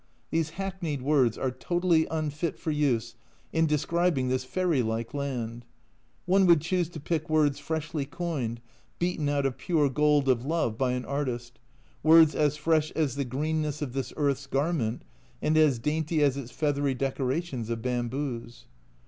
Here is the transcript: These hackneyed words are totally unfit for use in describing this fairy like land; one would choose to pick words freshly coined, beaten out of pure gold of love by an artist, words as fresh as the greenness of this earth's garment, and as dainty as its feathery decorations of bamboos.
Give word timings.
These 0.31 0.49
hackneyed 0.57 1.03
words 1.03 1.37
are 1.37 1.51
totally 1.51 2.07
unfit 2.07 2.57
for 2.57 2.71
use 2.71 3.13
in 3.53 3.67
describing 3.67 4.29
this 4.29 4.43
fairy 4.43 4.81
like 4.81 5.13
land; 5.13 5.63
one 6.25 6.47
would 6.47 6.59
choose 6.61 6.89
to 6.89 6.99
pick 6.99 7.29
words 7.29 7.59
freshly 7.59 8.03
coined, 8.07 8.61
beaten 8.97 9.29
out 9.29 9.45
of 9.45 9.59
pure 9.59 9.91
gold 9.91 10.27
of 10.27 10.43
love 10.43 10.75
by 10.75 10.93
an 10.93 11.05
artist, 11.05 11.59
words 12.01 12.33
as 12.33 12.57
fresh 12.57 12.89
as 12.95 13.13
the 13.13 13.25
greenness 13.25 13.79
of 13.83 13.93
this 13.93 14.11
earth's 14.17 14.47
garment, 14.47 15.03
and 15.39 15.55
as 15.55 15.77
dainty 15.77 16.23
as 16.23 16.35
its 16.35 16.49
feathery 16.49 16.95
decorations 16.95 17.69
of 17.69 17.83
bamboos. 17.83 18.65